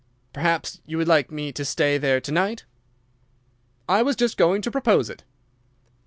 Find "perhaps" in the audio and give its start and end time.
0.33-0.81